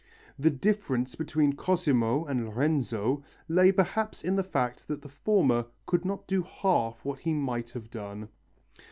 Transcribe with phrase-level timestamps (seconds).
[0.39, 6.05] The difference between Cosimo and Lorenzo lay perhaps in the fact that the former could
[6.05, 8.29] not do half what he might have done.